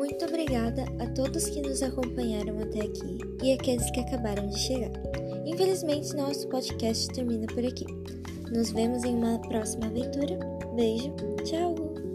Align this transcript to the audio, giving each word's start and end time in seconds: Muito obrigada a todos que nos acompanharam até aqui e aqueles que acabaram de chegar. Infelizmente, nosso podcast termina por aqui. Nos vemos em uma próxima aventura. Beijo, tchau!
Muito 0.00 0.24
obrigada 0.24 0.86
a 0.98 1.06
todos 1.08 1.50
que 1.50 1.60
nos 1.60 1.82
acompanharam 1.82 2.58
até 2.58 2.80
aqui 2.80 3.18
e 3.42 3.52
aqueles 3.52 3.90
que 3.90 4.00
acabaram 4.00 4.48
de 4.48 4.58
chegar. 4.58 4.90
Infelizmente, 5.44 6.16
nosso 6.16 6.48
podcast 6.48 7.06
termina 7.12 7.46
por 7.48 7.62
aqui. 7.62 7.84
Nos 8.50 8.70
vemos 8.72 9.04
em 9.04 9.14
uma 9.14 9.38
próxima 9.40 9.88
aventura. 9.88 10.38
Beijo, 10.74 11.14
tchau! 11.44 12.09